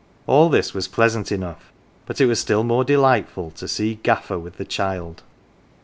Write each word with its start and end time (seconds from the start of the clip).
All 0.25 0.49
this 0.49 0.73
was 0.73 0.87
pleasant 0.87 1.31
enough, 1.31 1.71
but 2.07 2.19
it 2.19 2.25
was 2.25 2.39
still 2.39 2.63
more 2.63 2.83
delight 2.83 3.29
ful 3.29 3.51
to 3.51 3.67
see" 3.67 3.99
Gaffer" 4.01 4.39
with 4.39 4.57
the 4.57 4.65
child. 4.65 5.21